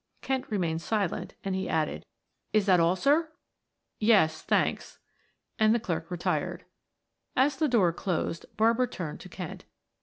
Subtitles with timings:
[0.23, 2.07] Kent remained silent, and he added,
[2.53, 3.29] "Is that all, sir?"
[3.99, 4.97] "Yes, thanks,"
[5.59, 6.65] and the clerk retired.
[7.35, 9.63] As the door closed Barbara turned to Kent.